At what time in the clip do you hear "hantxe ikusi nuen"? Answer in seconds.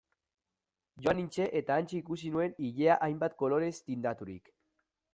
1.83-2.57